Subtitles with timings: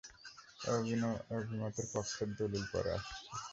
[0.59, 0.69] এ
[1.35, 3.15] অভিমতের পক্ষের দলীল পরে আসছে।